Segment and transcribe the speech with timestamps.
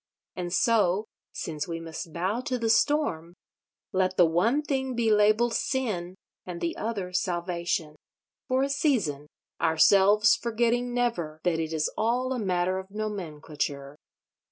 [0.35, 6.59] And so—since we must bow to the storm—let the one thing be labelled Sin, and
[6.59, 9.27] the other Salvation—for a season:
[9.61, 13.95] ourselves forgetting never that it is all a matter of nomenclature.